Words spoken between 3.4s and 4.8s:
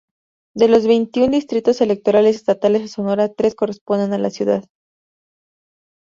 corresponden a la ciudad.